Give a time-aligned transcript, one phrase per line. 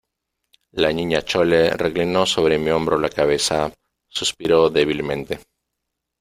[0.71, 3.71] la Niña Chole reclinó sobre mi hombro la cabeza,
[4.07, 5.41] suspiró débilmente,